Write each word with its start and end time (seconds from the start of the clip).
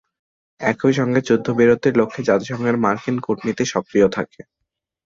একই 0.61 0.93
সঙ্গে 0.93 1.19
যুদ্ধবিরতির 1.21 1.97
লক্ষ্যে 1.97 2.21
জাতিসংঘের 2.23 2.75
মার্কিন 2.77 3.15
কূটনীতি 3.19 3.65
সক্রিয় 3.73 4.07
থাকে। 4.09 4.41